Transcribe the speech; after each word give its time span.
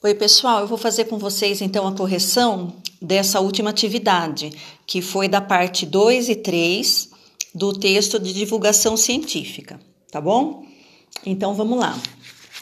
Oi, 0.00 0.14
pessoal, 0.14 0.60
eu 0.60 0.68
vou 0.68 0.78
fazer 0.78 1.06
com 1.06 1.18
vocês 1.18 1.60
então 1.60 1.84
a 1.84 1.92
correção 1.92 2.72
dessa 3.02 3.40
última 3.40 3.70
atividade, 3.70 4.52
que 4.86 5.02
foi 5.02 5.26
da 5.26 5.40
parte 5.40 5.84
2 5.84 6.28
e 6.28 6.36
3 6.36 7.10
do 7.52 7.72
texto 7.72 8.16
de 8.16 8.32
divulgação 8.32 8.96
científica, 8.96 9.80
tá 10.08 10.20
bom? 10.20 10.64
Então 11.26 11.52
vamos 11.52 11.80
lá. 11.80 12.00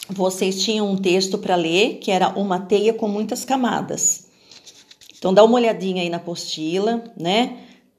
Vocês 0.09 0.63
tinham 0.65 0.91
um 0.91 0.97
texto 0.97 1.37
para 1.37 1.57
ler 1.57 1.99
que 1.99 2.11
era 2.11 2.31
uma 2.31 2.59
teia 2.59 2.95
com 2.95 3.07
muitas 3.07 3.45
camadas. 3.45 4.29
Então 5.19 5.35
dá 5.35 5.45
uma 5.45 5.57
olhadinha 5.57 6.01
aí 6.01 6.09
na 6.09 6.17
apostila, 6.17 7.05
né? 7.19 7.59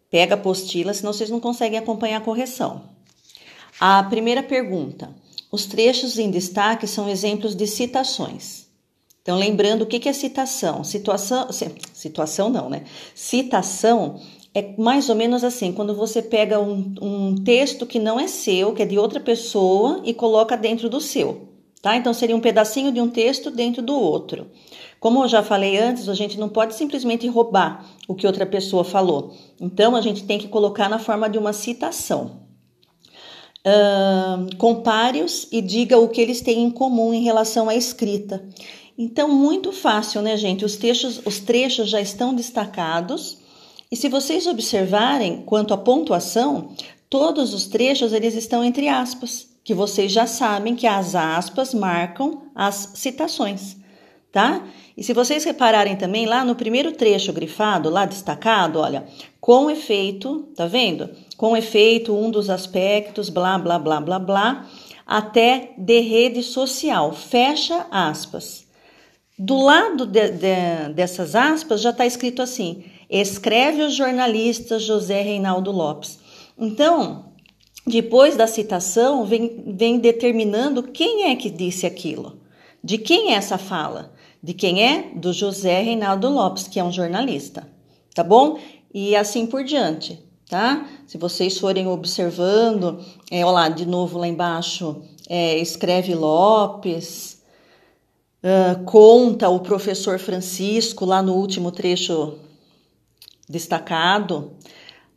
Pega 0.09 0.33
a 0.33 0.37
apostila, 0.39 0.95
senão 0.95 1.13
vocês 1.13 1.29
não 1.29 1.39
conseguem 1.39 1.77
acompanhar 1.77 2.17
a 2.17 2.25
correção. 2.25 2.89
A 3.79 4.01
primeira 4.01 4.41
pergunta: 4.41 5.15
os 5.51 5.67
trechos 5.67 6.17
em 6.17 6.31
destaque 6.31 6.87
são 6.87 7.07
exemplos 7.07 7.53
de 7.53 7.67
citações. 7.67 8.66
Então, 9.27 9.37
lembrando 9.37 9.81
o 9.81 9.85
que 9.85 10.07
é 10.07 10.13
citação? 10.13 10.85
Situação, 10.85 11.49
situação 11.91 12.49
não, 12.49 12.69
né? 12.69 12.85
Citação 13.13 14.21
é 14.55 14.73
mais 14.77 15.09
ou 15.09 15.15
menos 15.17 15.43
assim, 15.43 15.73
quando 15.73 15.93
você 15.93 16.21
pega 16.21 16.61
um, 16.61 16.95
um 17.01 17.35
texto 17.35 17.85
que 17.85 17.99
não 17.99 18.17
é 18.17 18.25
seu, 18.25 18.71
que 18.71 18.83
é 18.83 18.85
de 18.85 18.97
outra 18.97 19.19
pessoa, 19.19 19.99
e 20.05 20.13
coloca 20.13 20.55
dentro 20.55 20.87
do 20.87 21.01
seu. 21.01 21.49
Tá? 21.81 21.97
Então, 21.97 22.13
seria 22.13 22.37
um 22.37 22.39
pedacinho 22.39 22.89
de 22.89 23.01
um 23.01 23.09
texto 23.09 23.51
dentro 23.51 23.81
do 23.81 23.99
outro. 23.99 24.47
Como 24.97 25.21
eu 25.21 25.27
já 25.27 25.43
falei 25.43 25.77
antes, 25.77 26.07
a 26.07 26.13
gente 26.13 26.39
não 26.39 26.47
pode 26.47 26.73
simplesmente 26.73 27.27
roubar 27.27 27.85
o 28.07 28.15
que 28.15 28.25
outra 28.25 28.45
pessoa 28.45 28.85
falou. 28.85 29.33
Então, 29.59 29.93
a 29.93 29.99
gente 29.99 30.23
tem 30.23 30.39
que 30.39 30.47
colocar 30.47 30.87
na 30.87 30.99
forma 30.99 31.29
de 31.29 31.37
uma 31.37 31.51
citação. 31.51 32.47
Uh, 33.67 34.55
compare-os 34.55 35.49
e 35.51 35.61
diga 35.61 35.97
o 35.97 36.07
que 36.07 36.21
eles 36.21 36.39
têm 36.39 36.63
em 36.63 36.71
comum 36.71 37.13
em 37.13 37.23
relação 37.23 37.67
à 37.67 37.75
escrita. 37.75 38.41
Então, 38.97 39.29
muito 39.29 39.71
fácil, 39.71 40.21
né, 40.21 40.35
gente? 40.35 40.65
Os 40.65 40.75
trechos, 40.75 41.21
os 41.23 41.39
trechos 41.39 41.89
já 41.89 42.01
estão 42.01 42.33
destacados. 42.33 43.37
E 43.91 43.95
se 43.95 44.09
vocês 44.09 44.47
observarem 44.47 45.43
quanto 45.45 45.73
à 45.73 45.77
pontuação, 45.77 46.71
todos 47.09 47.53
os 47.53 47.67
trechos 47.67 48.11
eles 48.11 48.33
estão 48.35 48.63
entre 48.63 48.87
aspas, 48.87 49.47
que 49.63 49.73
vocês 49.73 50.11
já 50.11 50.25
sabem 50.25 50.75
que 50.75 50.87
as 50.87 51.13
aspas 51.13 51.73
marcam 51.73 52.41
as 52.55 52.93
citações, 52.95 53.77
tá? 54.31 54.65
E 54.95 55.03
se 55.03 55.13
vocês 55.13 55.43
repararem 55.43 55.95
também 55.95 56.25
lá 56.25 56.43
no 56.43 56.55
primeiro 56.55 56.91
trecho 56.91 57.31
grifado, 57.31 57.89
lá 57.89 58.05
destacado, 58.05 58.79
olha, 58.79 59.05
com 59.39 59.69
efeito, 59.69 60.49
tá 60.55 60.65
vendo? 60.65 61.09
Com 61.37 61.55
efeito, 61.55 62.15
um 62.15 62.31
dos 62.31 62.49
aspectos, 62.49 63.29
blá, 63.29 63.59
blá, 63.59 63.77
blá, 63.77 64.01
blá, 64.01 64.19
blá, 64.19 64.65
até 65.05 65.73
de 65.77 65.99
rede 65.99 66.41
social, 66.41 67.13
fecha 67.13 67.85
aspas. 67.91 68.66
Do 69.37 69.57
lado 69.57 70.05
de, 70.07 70.31
de, 70.31 70.93
dessas 70.95 71.35
aspas 71.35 71.81
já 71.81 71.91
está 71.91 72.05
escrito 72.05 72.41
assim: 72.41 72.85
escreve 73.09 73.83
o 73.83 73.89
jornalista 73.89 74.79
José 74.79 75.21
Reinaldo 75.21 75.71
Lopes. 75.71 76.17
Então, 76.57 77.25
depois 77.85 78.35
da 78.35 78.47
citação, 78.47 79.25
vem, 79.25 79.63
vem 79.67 79.99
determinando 79.99 80.81
quem 80.81 81.29
é 81.29 81.35
que 81.35 81.51
disse 81.51 81.85
aquilo. 81.85 82.39
De 82.83 82.97
quem 82.97 83.33
é 83.33 83.35
essa 83.35 83.57
fala? 83.59 84.11
De 84.41 84.53
quem 84.53 84.83
é? 84.83 85.11
Do 85.15 85.31
José 85.31 85.81
Reinaldo 85.81 86.29
Lopes, 86.29 86.67
que 86.67 86.79
é 86.79 86.83
um 86.83 86.91
jornalista. 86.91 87.67
Tá 88.15 88.23
bom? 88.23 88.57
E 88.91 89.15
assim 89.15 89.45
por 89.45 89.63
diante, 89.63 90.19
tá? 90.49 90.87
Se 91.05 91.17
vocês 91.17 91.59
forem 91.59 91.87
observando, 91.87 92.99
é, 93.29 93.45
olha 93.45 93.51
lá, 93.51 93.69
de 93.69 93.85
novo 93.85 94.17
lá 94.17 94.27
embaixo, 94.27 95.03
é, 95.29 95.57
escreve 95.59 96.15
Lopes, 96.15 97.36
Uh, 98.47 98.81
conta 98.85 99.49
o 99.49 99.59
professor 99.59 100.17
Francisco 100.17 101.03
lá 101.03 101.21
no 101.21 101.33
último 101.33 101.69
trecho 101.69 102.39
destacado, 103.49 104.53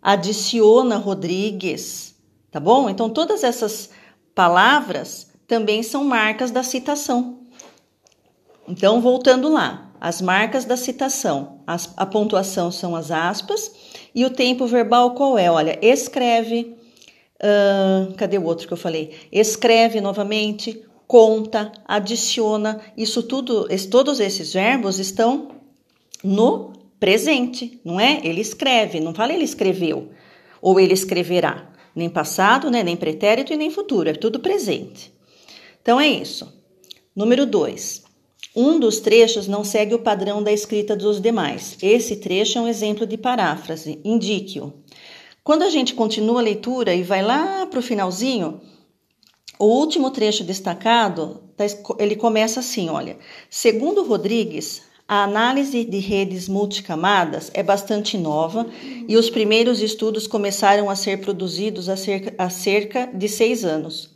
adiciona 0.02 0.96
Rodrigues, 0.96 2.16
tá 2.50 2.58
bom? 2.58 2.90
Então 2.90 3.08
todas 3.08 3.44
essas 3.44 3.90
palavras 4.34 5.30
também 5.46 5.80
são 5.80 6.02
marcas 6.02 6.50
da 6.50 6.64
citação. 6.64 7.38
Então 8.66 9.00
voltando 9.00 9.48
lá, 9.48 9.92
as 10.00 10.20
marcas 10.20 10.64
da 10.64 10.76
citação, 10.76 11.60
as, 11.64 11.94
a 11.96 12.04
pontuação 12.04 12.72
são 12.72 12.96
as 12.96 13.12
aspas 13.12 13.70
e 14.12 14.24
o 14.24 14.30
tempo 14.30 14.66
verbal 14.66 15.14
qual 15.14 15.38
é? 15.38 15.48
Olha, 15.48 15.78
escreve, 15.80 16.76
uh, 17.36 18.12
cadê 18.14 18.38
o 18.38 18.44
outro 18.44 18.66
que 18.66 18.72
eu 18.72 18.76
falei? 18.76 19.14
Escreve 19.30 20.00
novamente, 20.00 20.84
conta, 21.10 21.72
adiciona, 21.88 22.80
isso 22.96 23.20
tudo, 23.24 23.66
todos 23.90 24.20
esses 24.20 24.52
verbos 24.52 25.00
estão 25.00 25.48
no 26.22 26.72
presente, 27.00 27.80
não 27.84 27.98
é? 27.98 28.20
Ele 28.22 28.40
escreve, 28.40 29.00
não 29.00 29.12
fala 29.12 29.32
ele 29.32 29.42
escreveu 29.42 30.10
ou 30.62 30.78
ele 30.78 30.94
escreverá, 30.94 31.68
nem 31.96 32.08
passado, 32.08 32.70
né, 32.70 32.84
nem 32.84 32.96
pretérito 32.96 33.52
e 33.52 33.56
nem 33.56 33.72
futuro, 33.72 34.08
é 34.08 34.12
tudo 34.12 34.38
presente. 34.38 35.12
Então 35.82 36.00
é 36.00 36.06
isso. 36.06 36.46
Número 37.16 37.44
2. 37.44 38.04
Um 38.54 38.78
dos 38.78 39.00
trechos 39.00 39.48
não 39.48 39.64
segue 39.64 39.96
o 39.96 40.02
padrão 40.04 40.40
da 40.40 40.52
escrita 40.52 40.94
dos 40.94 41.20
demais. 41.20 41.76
Esse 41.82 42.18
trecho 42.18 42.56
é 42.56 42.60
um 42.60 42.68
exemplo 42.68 43.04
de 43.04 43.18
paráfrase. 43.18 43.98
Indique-o. 44.04 44.72
Quando 45.42 45.62
a 45.62 45.70
gente 45.70 45.92
continua 45.92 46.38
a 46.38 46.44
leitura 46.44 46.94
e 46.94 47.02
vai 47.02 47.20
lá 47.20 47.66
para 47.66 47.80
o 47.80 47.82
finalzinho, 47.82 48.60
o 49.60 49.66
último 49.66 50.10
trecho 50.10 50.42
destacado, 50.42 51.42
tá 51.54 51.66
ele 51.98 52.16
começa 52.16 52.60
assim, 52.60 52.88
olha. 52.88 53.18
Segundo 53.50 54.02
Rodrigues, 54.02 54.80
a 55.06 55.22
análise 55.22 55.84
de 55.84 55.98
redes 55.98 56.48
multicamadas 56.48 57.50
é 57.52 57.62
bastante 57.62 58.16
nova 58.16 58.66
e 59.06 59.18
os 59.18 59.28
primeiros 59.28 59.82
estudos 59.82 60.26
começaram 60.26 60.88
a 60.88 60.96
ser 60.96 61.20
produzidos 61.20 61.90
há 61.90 61.96
cerca, 61.96 62.34
há 62.38 62.48
cerca 62.48 63.06
de 63.12 63.28
seis 63.28 63.62
anos. 63.62 64.08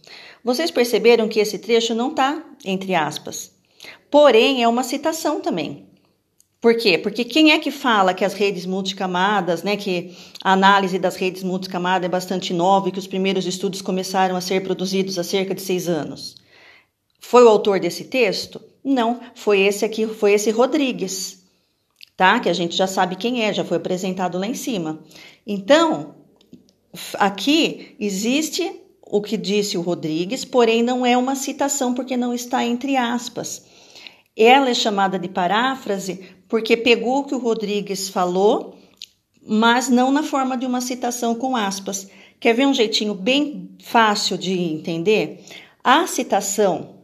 Vocês 0.43 0.71
perceberam 0.71 1.28
que 1.28 1.41
esse 1.41 1.59
trecho 1.59 1.94
não 1.94 2.09
está 2.11 2.43
entre 2.65 2.94
aspas, 2.94 3.53
porém 4.11 4.62
é 4.62 4.69
uma 4.69 4.82
citação 4.82 5.43
também. 5.43 5.84
Por 6.65 6.75
quê? 6.79 6.97
Porque 6.97 7.27
quem 7.27 7.53
é 7.53 7.59
que 7.59 7.71
fala 7.71 8.15
que 8.15 8.25
as 8.25 8.33
redes 8.33 8.65
multicamadas, 8.65 9.63
né, 9.63 9.77
que 9.77 10.17
a 10.43 10.55
análise 10.55 10.99
das 10.99 11.15
redes 11.15 11.43
multicamadas 11.43 12.07
é 12.07 12.09
bastante 12.09 12.55
nova 12.55 12.89
e 12.89 12.91
que 12.91 12.99
os 12.99 13.07
primeiros 13.07 13.45
estudos 13.45 13.83
começaram 13.83 14.35
a 14.35 14.41
ser 14.41 14.63
produzidos 14.63 15.19
há 15.19 15.23
cerca 15.23 15.55
de 15.55 15.61
seis 15.61 15.91
anos? 15.91 16.37
Foi 17.21 17.45
o 17.45 17.51
autor 17.51 17.79
desse 17.79 18.05
texto? 18.05 18.63
Não, 18.83 19.21
foi 19.35 19.61
esse 19.61 19.85
aqui, 19.85 20.07
foi 20.07 20.33
esse 20.33 20.51
Rodrigues, 20.51 21.45
tá? 22.17 22.41
Que 22.41 22.49
a 22.49 22.55
gente 22.55 22.75
já 22.75 22.87
sabe 22.87 23.17
quem 23.17 23.45
é, 23.45 23.53
já 23.53 23.63
foi 23.63 23.77
apresentado 23.77 24.39
lá 24.39 24.47
em 24.47 24.55
cima. 24.55 25.01
Então, 25.47 26.15
aqui 27.19 27.95
existe 28.01 28.81
o 29.03 29.21
que 29.21 29.37
disse 29.37 29.77
o 29.77 29.83
Rodrigues, 29.83 30.47
porém 30.47 30.83
não 30.83 31.05
é 31.05 31.15
uma 31.15 31.37
citação 31.37 31.93
porque 31.93 32.17
não 32.17 32.33
está 32.33 32.65
entre 32.65 32.97
aspas. 32.97 33.67
Ela 34.35 34.71
é 34.71 34.75
chamada 34.75 35.19
de 35.19 35.29
paráfrase 35.29 36.35
porque 36.49 36.77
pegou 36.77 37.21
o 37.21 37.25
que 37.25 37.34
o 37.34 37.38
Rodrigues 37.38 38.09
falou, 38.09 38.77
mas 39.47 39.88
não 39.88 40.10
na 40.10 40.22
forma 40.22 40.56
de 40.56 40.66
uma 40.66 40.81
citação 40.81 41.34
com 41.34 41.56
aspas. 41.56 42.09
Quer 42.41 42.55
ver 42.55 42.66
um 42.66 42.75
jeitinho 42.75 43.15
bem 43.15 43.71
fácil 43.82 44.37
de 44.37 44.53
entender? 44.53 45.44
A 45.82 46.06
citação, 46.06 46.97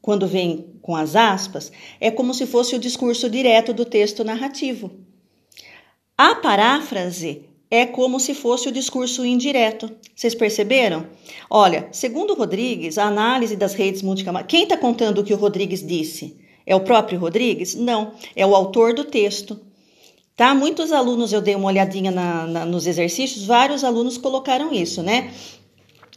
quando 0.00 0.26
vem 0.26 0.78
com 0.82 0.94
as 0.94 1.16
aspas, 1.16 1.72
é 2.00 2.10
como 2.10 2.32
se 2.32 2.46
fosse 2.46 2.76
o 2.76 2.78
discurso 2.78 3.28
direto 3.28 3.72
do 3.72 3.84
texto 3.84 4.22
narrativo. 4.24 4.90
A 6.16 6.34
paráfrase 6.36 7.44
é 7.70 7.84
como 7.84 8.20
se 8.20 8.34
fosse 8.34 8.68
o 8.68 8.72
discurso 8.72 9.24
indireto. 9.24 9.90
Vocês 10.14 10.34
perceberam? 10.34 11.06
Olha, 11.50 11.88
segundo 11.92 12.34
Rodrigues, 12.34 12.98
a 12.98 13.04
análise 13.04 13.56
das 13.56 13.74
redes 13.74 14.02
multicamadas. 14.02 14.48
Quem 14.48 14.62
está 14.62 14.76
contando 14.76 15.20
o 15.20 15.24
que 15.24 15.34
o 15.34 15.36
Rodrigues 15.36 15.86
disse? 15.86 16.38
É 16.66 16.74
o 16.74 16.80
próprio 16.80 17.18
Rodrigues? 17.20 17.74
Não, 17.74 18.12
é 18.34 18.44
o 18.44 18.54
autor 18.54 18.92
do 18.92 19.04
texto. 19.04 19.58
Tá? 20.36 20.54
Muitos 20.54 20.92
alunos, 20.92 21.32
eu 21.32 21.40
dei 21.40 21.54
uma 21.54 21.68
olhadinha 21.68 22.10
na, 22.10 22.46
na, 22.46 22.66
nos 22.66 22.86
exercícios, 22.86 23.46
vários 23.46 23.84
alunos 23.84 24.18
colocaram 24.18 24.72
isso, 24.72 25.02
né? 25.02 25.32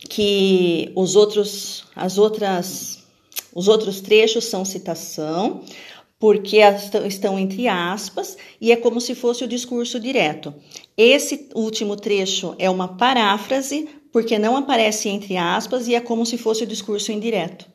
Que 0.09 0.91
os 0.95 1.15
outros, 1.15 1.85
as 1.95 2.17
outras, 2.17 3.03
os 3.53 3.69
outros 3.69 4.01
trechos 4.01 4.45
são 4.45 4.65
citação, 4.65 5.61
porque 6.19 6.57
estão 7.07 7.39
entre 7.39 7.69
aspas 7.69 8.37
e 8.59 8.73
é 8.73 8.75
como 8.75 8.99
se 8.99 9.15
fosse 9.15 9.45
o 9.45 9.47
discurso 9.47 9.97
direto. 9.99 10.53
Esse 10.97 11.47
último 11.55 11.95
trecho 11.95 12.55
é 12.59 12.69
uma 12.69 12.89
paráfrase, 12.89 13.87
porque 14.11 14.37
não 14.37 14.57
aparece 14.57 15.07
entre 15.07 15.37
aspas 15.37 15.87
e 15.87 15.95
é 15.95 16.01
como 16.01 16.25
se 16.25 16.37
fosse 16.37 16.63
o 16.63 16.67
discurso 16.67 17.13
indireto. 17.13 17.65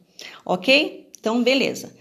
Ok? 0.44 1.08
Então, 1.18 1.42
beleza. 1.42 1.94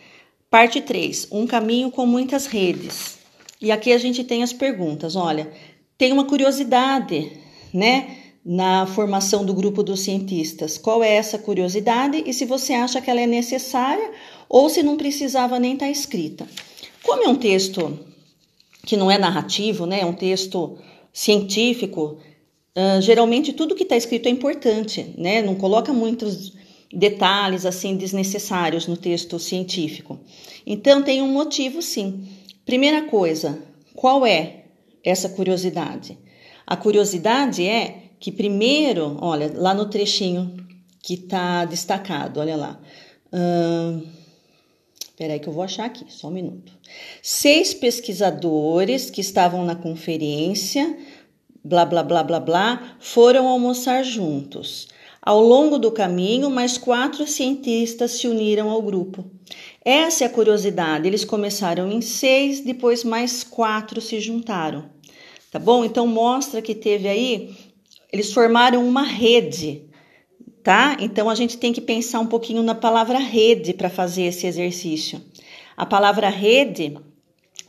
Parte 0.54 0.80
3, 0.82 1.30
um 1.32 1.48
caminho 1.48 1.90
com 1.90 2.06
muitas 2.06 2.46
redes. 2.46 3.18
E 3.60 3.72
aqui 3.72 3.92
a 3.92 3.98
gente 3.98 4.24
tem 4.24 4.44
as 4.44 4.54
perguntas. 4.54 5.16
Olha, 5.16 5.52
tem 5.98 6.14
uma 6.14 6.26
curiosidade, 6.26 7.32
né? 7.74 8.18
na 8.46 8.86
formação 8.86 9.44
do 9.44 9.52
grupo 9.52 9.82
dos 9.82 10.02
cientistas? 10.02 10.78
Qual 10.78 11.04
é 11.04 11.16
essa 11.16 11.40
curiosidade 11.40 12.24
e 12.24 12.32
se 12.32 12.46
você 12.46 12.74
acha 12.74 13.02
que 13.02 13.10
ela 13.10 13.22
é 13.22 13.26
necessária 13.26 14.12
ou 14.48 14.70
se 14.70 14.84
não 14.84 14.96
precisava 14.96 15.58
nem 15.58 15.74
estar 15.74 15.88
tá 15.88 15.92
escrita? 15.92 16.48
Como 17.02 17.24
é 17.24 17.28
um 17.28 17.36
texto 17.36 17.98
que 18.86 18.96
não 18.96 19.10
é 19.10 19.18
narrativo, 19.18 19.88
né? 19.88 20.02
É 20.02 20.06
um 20.06 20.14
texto 20.14 20.78
científico. 21.12 22.20
Uh, 22.78 23.02
geralmente 23.02 23.54
tudo 23.54 23.74
que 23.74 23.82
está 23.82 23.98
escrito 23.98 24.28
é 24.28 24.30
importante, 24.30 25.16
né? 25.18 25.42
Não 25.42 25.56
coloca 25.56 25.92
muitos 25.92 26.54
detalhes 26.94 27.66
assim 27.66 27.96
desnecessários 27.96 28.88
no 28.88 28.96
texto 28.96 29.40
científico. 29.40 30.20
Então 30.66 31.02
tem 31.02 31.22
um 31.22 31.28
motivo, 31.28 31.82
sim. 31.82 32.28
Primeira 32.66 33.04
coisa, 33.04 33.60
qual 33.96 34.26
é 34.26 34.66
essa 35.04 35.30
curiosidade? 35.30 36.18
A 36.66 36.76
curiosidade 36.78 37.66
é 37.66 38.04
que 38.20 38.32
primeiro, 38.32 39.18
olha, 39.20 39.52
lá 39.56 39.74
no 39.74 39.90
trechinho 39.90 40.56
que 41.02 41.16
está 41.16 41.66
destacado, 41.66 42.40
olha 42.40 42.56
lá. 42.56 42.80
Uh, 43.34 44.08
Espera 45.14 45.34
aí 45.34 45.40
que 45.40 45.48
eu 45.48 45.54
vou 45.54 45.64
achar 45.64 45.86
aqui, 45.86 46.06
só 46.10 46.28
um 46.28 46.32
minuto. 46.32 46.74
Seis 47.22 47.72
pesquisadores 47.72 49.12
que 49.12 49.22
estavam 49.22 49.64
na 49.64 49.76
conferência, 49.76 50.98
blá, 51.64 51.86
blá, 51.86 52.02
blá, 52.02 52.24
blá, 52.24 52.40
blá, 52.40 52.98
foram 53.00 53.48
almoçar 53.48 54.04
juntos. 54.04 54.88
Ao 55.26 55.42
longo 55.42 55.80
do 55.80 55.90
caminho, 55.90 56.50
mais 56.50 56.78
quatro 56.78 57.26
cientistas 57.26 58.12
se 58.12 58.28
uniram 58.28 58.70
ao 58.70 58.82
grupo. 58.82 59.26
Essa 59.84 60.26
é 60.26 60.28
a 60.28 60.30
curiosidade. 60.30 61.08
Eles 61.08 61.24
começaram 61.24 61.90
em 61.90 62.02
seis, 62.02 62.60
depois 62.60 63.04
mais 63.04 63.44
quatro 63.44 64.02
se 64.02 64.20
juntaram. 64.20 64.90
Tá 65.50 65.60
bom? 65.60 65.86
Então 65.86 66.06
mostra 66.06 66.62
que 66.62 66.76
teve 66.76 67.08
aí, 67.08 67.56
eles 68.12 68.34
formaram 68.34 68.86
uma 68.86 69.04
rede 69.04 69.88
tá? 70.64 70.96
Então 71.00 71.30
a 71.30 71.36
gente 71.36 71.58
tem 71.58 71.74
que 71.74 71.82
pensar 71.82 72.20
um 72.20 72.26
pouquinho 72.26 72.64
na 72.64 72.74
palavra 72.74 73.20
rede 73.20 73.74
para 73.74 73.90
fazer 73.90 74.24
esse 74.24 74.48
exercício. 74.48 75.22
A 75.76 75.86
palavra 75.86 76.30
rede, 76.30 76.98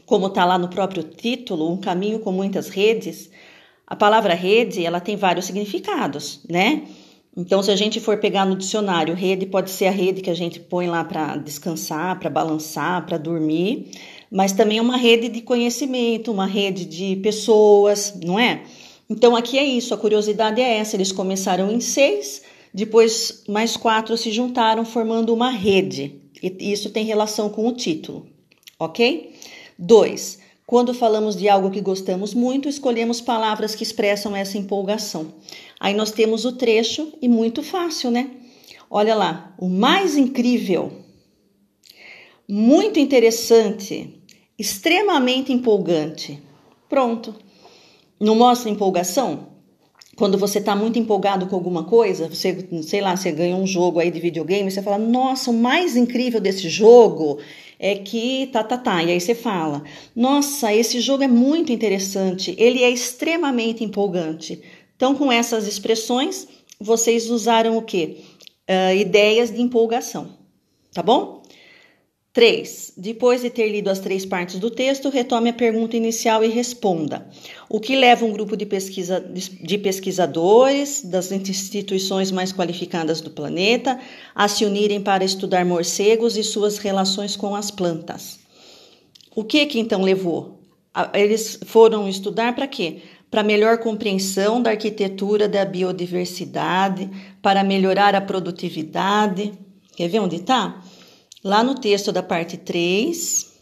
como 0.06 0.28
está 0.28 0.44
lá 0.44 0.56
no 0.56 0.68
próprio 0.68 1.02
título, 1.02 1.70
um 1.70 1.76
caminho 1.76 2.20
com 2.20 2.30
muitas 2.30 2.68
redes, 2.68 3.30
a 3.86 3.96
palavra 3.96 4.34
rede 4.34 4.84
ela 4.84 5.00
tem 5.00 5.16
vários 5.16 5.46
significados, 5.46 6.40
né? 6.48 6.84
Então, 7.36 7.62
se 7.62 7.70
a 7.70 7.76
gente 7.76 7.98
for 7.98 8.18
pegar 8.18 8.44
no 8.44 8.56
dicionário, 8.56 9.14
rede 9.14 9.44
pode 9.46 9.70
ser 9.70 9.86
a 9.86 9.90
rede 9.90 10.20
que 10.20 10.30
a 10.30 10.34
gente 10.34 10.60
põe 10.60 10.86
lá 10.86 11.02
para 11.02 11.36
descansar, 11.36 12.18
para 12.20 12.30
balançar, 12.30 13.04
para 13.04 13.18
dormir, 13.18 13.90
mas 14.30 14.52
também 14.52 14.78
é 14.78 14.82
uma 14.82 14.96
rede 14.96 15.28
de 15.28 15.40
conhecimento, 15.40 16.30
uma 16.30 16.46
rede 16.46 16.84
de 16.84 17.16
pessoas, 17.16 18.14
não 18.24 18.38
é? 18.38 18.62
Então, 19.10 19.34
aqui 19.34 19.58
é 19.58 19.64
isso, 19.64 19.92
a 19.92 19.98
curiosidade 19.98 20.60
é 20.60 20.78
essa. 20.78 20.96
Eles 20.96 21.10
começaram 21.10 21.70
em 21.72 21.80
seis, 21.80 22.42
depois, 22.72 23.42
mais 23.48 23.76
quatro 23.76 24.16
se 24.16 24.30
juntaram, 24.30 24.84
formando 24.84 25.34
uma 25.34 25.50
rede. 25.50 26.20
E 26.42 26.72
isso 26.72 26.90
tem 26.90 27.04
relação 27.04 27.48
com 27.48 27.66
o 27.66 27.72
título, 27.72 28.26
ok? 28.78 29.32
Dois, 29.78 30.38
quando 30.66 30.94
falamos 30.94 31.36
de 31.36 31.48
algo 31.48 31.70
que 31.70 31.80
gostamos 31.80 32.32
muito, 32.32 32.68
escolhemos 32.68 33.20
palavras 33.20 33.74
que 33.74 33.82
expressam 33.82 34.34
essa 34.34 34.56
empolgação. 34.56 35.34
Aí 35.78 35.94
nós 35.94 36.10
temos 36.10 36.44
o 36.44 36.52
trecho 36.52 37.12
e 37.20 37.28
muito 37.28 37.62
fácil, 37.62 38.10
né? 38.10 38.30
Olha 38.90 39.14
lá, 39.14 39.54
o 39.58 39.68
mais 39.68 40.16
incrível, 40.16 40.92
muito 42.48 42.98
interessante, 42.98 44.22
extremamente 44.58 45.52
empolgante. 45.52 46.42
Pronto. 46.88 47.34
Não 48.18 48.34
mostra 48.34 48.70
empolgação? 48.70 49.54
quando 50.16 50.38
você 50.38 50.58
está 50.58 50.76
muito 50.76 50.98
empolgado 50.98 51.46
com 51.46 51.56
alguma 51.56 51.84
coisa, 51.84 52.28
você, 52.28 52.68
sei 52.82 53.00
lá, 53.00 53.16
você 53.16 53.32
ganha 53.32 53.56
um 53.56 53.66
jogo 53.66 53.98
aí 53.98 54.10
de 54.10 54.20
videogame, 54.20 54.70
você 54.70 54.82
fala, 54.82 54.98
nossa, 54.98 55.50
o 55.50 55.54
mais 55.54 55.96
incrível 55.96 56.40
desse 56.40 56.68
jogo 56.68 57.38
é 57.78 57.96
que 57.96 58.48
tá, 58.52 58.64
tá, 58.64 58.78
tá. 58.78 59.02
E 59.02 59.10
aí 59.10 59.20
você 59.20 59.34
fala, 59.34 59.82
nossa, 60.14 60.72
esse 60.74 61.00
jogo 61.00 61.22
é 61.22 61.28
muito 61.28 61.72
interessante, 61.72 62.54
ele 62.58 62.82
é 62.82 62.90
extremamente 62.90 63.84
empolgante. 63.84 64.60
Então, 64.96 65.14
com 65.14 65.30
essas 65.30 65.66
expressões, 65.66 66.48
vocês 66.80 67.30
usaram 67.30 67.76
o 67.76 67.82
quê? 67.82 68.18
Uh, 68.68 68.96
ideias 68.96 69.50
de 69.52 69.60
empolgação, 69.60 70.38
tá 70.92 71.02
bom? 71.02 71.43
3. 72.34 72.94
Depois 72.96 73.42
de 73.42 73.48
ter 73.48 73.70
lido 73.70 73.88
as 73.88 74.00
três 74.00 74.26
partes 74.26 74.58
do 74.58 74.68
texto, 74.68 75.08
retome 75.08 75.50
a 75.50 75.52
pergunta 75.52 75.96
inicial 75.96 76.42
e 76.42 76.48
responda. 76.48 77.28
O 77.68 77.78
que 77.78 77.94
leva 77.94 78.24
um 78.24 78.32
grupo 78.32 78.56
de, 78.56 78.66
pesquisa, 78.66 79.20
de 79.20 79.78
pesquisadores 79.78 81.02
das 81.04 81.30
instituições 81.30 82.32
mais 82.32 82.52
qualificadas 82.52 83.20
do 83.20 83.30
planeta 83.30 84.00
a 84.34 84.48
se 84.48 84.64
unirem 84.64 85.00
para 85.00 85.24
estudar 85.24 85.64
morcegos 85.64 86.36
e 86.36 86.42
suas 86.42 86.78
relações 86.78 87.36
com 87.36 87.54
as 87.54 87.70
plantas? 87.70 88.40
O 89.32 89.44
que 89.44 89.64
que 89.66 89.78
então 89.78 90.02
levou? 90.02 90.58
Eles 91.12 91.60
foram 91.66 92.08
estudar 92.08 92.52
para 92.56 92.66
quê? 92.66 92.96
Para 93.30 93.44
melhor 93.44 93.78
compreensão 93.78 94.60
da 94.60 94.70
arquitetura 94.70 95.48
da 95.48 95.64
biodiversidade, 95.64 97.08
para 97.40 97.62
melhorar 97.62 98.12
a 98.16 98.20
produtividade. 98.20 99.52
Quer 99.96 100.08
ver 100.08 100.18
onde 100.18 100.36
está? 100.36 100.82
Lá 101.44 101.62
no 101.62 101.74
texto 101.74 102.10
da 102.10 102.22
parte 102.22 102.56
3, 102.56 103.52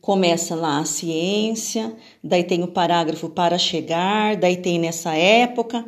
começa 0.00 0.56
lá 0.56 0.80
a 0.80 0.84
ciência, 0.84 1.94
daí 2.24 2.42
tem 2.42 2.64
o 2.64 2.66
parágrafo 2.66 3.28
para 3.28 3.56
chegar, 3.56 4.34
daí 4.36 4.56
tem 4.56 4.76
nessa 4.76 5.14
época. 5.14 5.84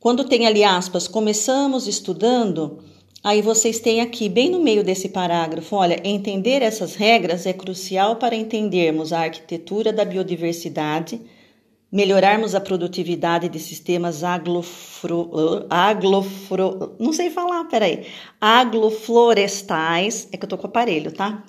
Quando 0.00 0.24
tem 0.24 0.44
ali 0.44 0.64
aspas, 0.64 1.06
começamos 1.06 1.86
estudando, 1.86 2.82
aí 3.22 3.40
vocês 3.40 3.78
têm 3.78 4.00
aqui, 4.00 4.28
bem 4.28 4.50
no 4.50 4.58
meio 4.58 4.82
desse 4.82 5.08
parágrafo, 5.08 5.76
olha, 5.76 6.00
entender 6.02 6.62
essas 6.62 6.96
regras 6.96 7.46
é 7.46 7.52
crucial 7.52 8.16
para 8.16 8.34
entendermos 8.34 9.12
a 9.12 9.20
arquitetura 9.20 9.92
da 9.92 10.04
biodiversidade 10.04 11.20
melhorarmos 11.96 12.54
a 12.54 12.60
produtividade 12.60 13.48
de 13.48 13.58
sistemas 13.58 14.22
aglofro, 14.22 15.64
aglofro, 15.70 16.94
não 16.98 17.10
sei 17.10 17.30
falar, 17.30 17.64
peraí, 17.64 18.04
agroflorestais, 18.38 20.28
é 20.30 20.36
que 20.36 20.44
eu 20.44 20.48
tô 20.48 20.58
com 20.58 20.66
o 20.66 20.66
aparelho, 20.66 21.10
tá? 21.10 21.42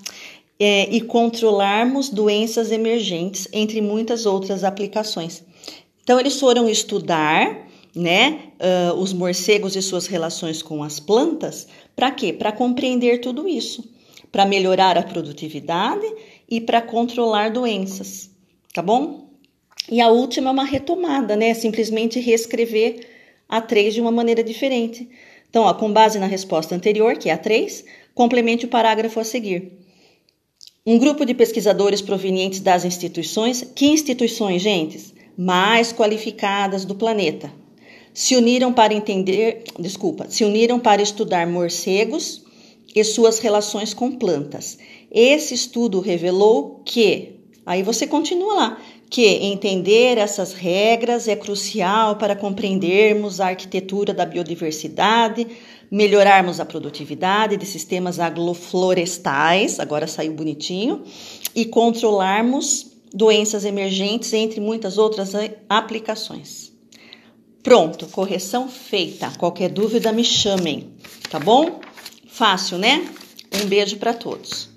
É, 0.57 0.89
e 0.89 1.01
controlarmos 1.01 2.07
doenças 2.07 2.71
emergentes, 2.71 3.49
entre 3.51 3.81
muitas 3.81 4.25
outras 4.25 4.63
aplicações. 4.63 5.43
Então, 6.01 6.17
eles 6.17 6.39
foram 6.39 6.69
estudar, 6.69 7.67
né, 7.93 8.39
uh, 8.53 8.93
os 8.93 9.11
morcegos 9.11 9.75
e 9.75 9.81
suas 9.81 10.07
relações 10.07 10.61
com 10.61 10.81
as 10.81 10.97
plantas, 10.97 11.67
para 11.93 12.09
quê? 12.09 12.31
Para 12.31 12.53
compreender 12.53 13.19
tudo 13.19 13.49
isso, 13.49 13.83
para 14.31 14.45
melhorar 14.45 14.97
a 14.97 15.03
produtividade 15.03 16.07
e 16.49 16.61
para 16.61 16.81
controlar 16.81 17.51
doenças, 17.51 18.31
tá 18.73 18.81
bom? 18.81 19.26
E 19.89 20.01
a 20.01 20.09
última 20.09 20.49
é 20.49 20.53
uma 20.53 20.65
retomada, 20.65 21.35
né? 21.35 21.53
Simplesmente 21.53 22.19
reescrever 22.19 23.07
a 23.47 23.61
3 23.61 23.93
de 23.93 24.01
uma 24.01 24.11
maneira 24.11 24.43
diferente. 24.43 25.09
Então, 25.49 25.63
ó, 25.63 25.73
com 25.73 25.91
base 25.91 26.19
na 26.19 26.25
resposta 26.25 26.75
anterior, 26.75 27.17
que 27.17 27.29
é 27.29 27.33
a 27.33 27.37
3, 27.37 27.85
complemente 28.13 28.65
o 28.65 28.69
parágrafo 28.69 29.19
a 29.19 29.23
seguir. 29.23 29.71
Um 30.85 30.97
grupo 30.97 31.25
de 31.25 31.33
pesquisadores 31.33 32.01
provenientes 32.01 32.59
das 32.59 32.85
instituições, 32.85 33.65
que 33.75 33.87
instituições, 33.87 34.61
gente? 34.61 35.13
Mais 35.37 35.93
qualificadas 35.93 36.85
do 36.85 36.95
planeta. 36.95 37.51
Se 38.13 38.35
uniram 38.35 38.73
para 38.73 38.93
entender, 38.93 39.63
desculpa, 39.79 40.27
se 40.29 40.43
uniram 40.43 40.79
para 40.79 41.01
estudar 41.01 41.45
morcegos 41.45 42.43
e 42.95 43.03
suas 43.03 43.39
relações 43.39 43.93
com 43.93 44.11
plantas. 44.11 44.77
Esse 45.11 45.53
estudo 45.53 45.99
revelou 45.99 46.81
que, 46.83 47.35
aí 47.65 47.83
você 47.83 48.07
continua 48.07 48.55
lá, 48.55 48.81
que 49.09 49.25
entender 49.25 50.17
essas 50.17 50.53
regras 50.53 51.27
é 51.27 51.35
crucial 51.35 52.17
para 52.17 52.35
compreendermos 52.35 53.39
a 53.39 53.47
arquitetura 53.47 54.13
da 54.13 54.25
biodiversidade, 54.25 55.47
melhorarmos 55.89 56.59
a 56.59 56.65
produtividade 56.65 57.55
de 57.55 57.65
sistemas 57.65 58.19
agroflorestais, 58.19 59.79
agora 59.79 60.07
saiu 60.07 60.33
bonitinho, 60.33 61.03
e 61.55 61.65
controlarmos 61.65 62.97
doenças 63.13 63.63
emergentes, 63.63 64.33
entre 64.33 64.59
muitas 64.59 64.97
outras 64.97 65.31
aplicações. 65.69 66.73
Pronto, 67.63 68.07
correção 68.07 68.69
feita. 68.69 69.31
Qualquer 69.37 69.69
dúvida 69.69 70.11
me 70.11 70.23
chamem, 70.23 70.91
tá 71.29 71.39
bom? 71.39 71.79
Fácil, 72.27 72.77
né? 72.77 73.09
Um 73.61 73.67
beijo 73.67 73.97
para 73.97 74.13
todos. 74.13 74.76